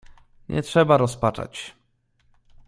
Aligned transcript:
"Nie 0.49 0.61
trzeba 0.61 0.97
rozpaczać." 0.97 1.73